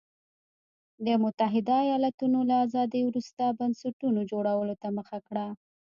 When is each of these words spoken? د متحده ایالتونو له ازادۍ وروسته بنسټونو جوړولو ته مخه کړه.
د 1.05 1.07
متحده 1.23 1.77
ایالتونو 1.87 2.39
له 2.49 2.55
ازادۍ 2.65 3.01
وروسته 3.05 3.43
بنسټونو 3.59 4.19
جوړولو 4.31 4.75
ته 4.81 4.87
مخه 4.97 5.17
کړه. 5.27 5.45